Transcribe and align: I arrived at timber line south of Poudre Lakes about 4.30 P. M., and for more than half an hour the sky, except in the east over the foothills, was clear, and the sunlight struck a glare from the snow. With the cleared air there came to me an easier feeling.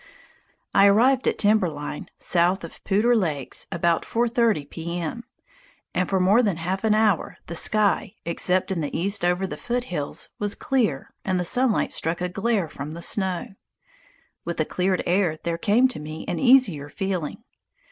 I 0.73 0.87
arrived 0.87 1.27
at 1.27 1.37
timber 1.37 1.69
line 1.69 2.09
south 2.17 2.63
of 2.63 2.83
Poudre 2.83 3.15
Lakes 3.15 3.67
about 3.71 4.01
4.30 4.01 4.67
P. 4.67 4.99
M., 4.99 5.25
and 5.93 6.09
for 6.09 6.19
more 6.19 6.41
than 6.41 6.57
half 6.57 6.83
an 6.83 6.95
hour 6.95 7.37
the 7.45 7.53
sky, 7.53 8.15
except 8.25 8.71
in 8.71 8.81
the 8.81 8.97
east 8.97 9.23
over 9.23 9.45
the 9.45 9.57
foothills, 9.57 10.29
was 10.39 10.55
clear, 10.55 11.13
and 11.23 11.39
the 11.39 11.45
sunlight 11.45 11.91
struck 11.91 12.19
a 12.19 12.29
glare 12.29 12.67
from 12.67 12.93
the 12.95 13.03
snow. 13.03 13.49
With 14.43 14.57
the 14.57 14.65
cleared 14.65 15.03
air 15.05 15.37
there 15.43 15.59
came 15.59 15.87
to 15.89 15.99
me 15.99 16.25
an 16.27 16.39
easier 16.39 16.89
feeling. 16.89 17.43